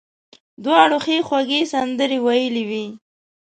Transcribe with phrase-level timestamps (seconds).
[0.63, 2.85] دواړو ښې خوږې سندرې ویلې وې.